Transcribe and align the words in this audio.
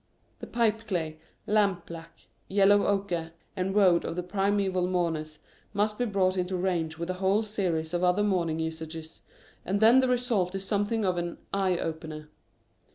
The 0.39 0.47
pipeclay, 0.47 1.17
lampblack, 1.47 2.25
yellow 2.47 2.87
ochre, 2.87 3.33
and 3.55 3.75
woad 3.75 4.03
of 4.03 4.15
the 4.15 4.23
primeval 4.23 4.87
mourners 4.87 5.37
must 5.75 5.99
be 5.99 6.05
brought 6.05 6.37
into 6.37 6.57
range 6.57 6.97
with 6.97 7.11
a 7.11 7.21
whole 7.21 7.43
series 7.43 7.93
of 7.93 8.03
other 8.03 8.23
mourning 8.23 8.57
usages, 8.57 9.21
and 9.63 9.79
then 9.79 9.99
the 9.99 10.07
result 10.07 10.55
is 10.55 10.65
something 10.65 11.05
of 11.05 11.17
an" 11.19 11.37
eye 11.53 11.77
opener." 11.77 12.29